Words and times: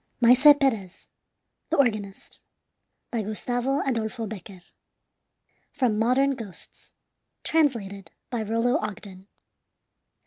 MAESE 0.19 0.55
PEREZ, 0.59 1.05
THE 1.69 1.77
ORGANIST 1.77 2.39
By 3.11 3.21
Gustavo 3.21 3.81
Adolfo 3.85 4.25
Becquer 4.25 4.61
From 5.71 5.99
"Modern 5.99 6.31
Ghosts." 6.31 6.89
Translated 7.43 8.09
by 8.31 8.41
Rollo 8.41 8.77
Ogden. 8.77 9.27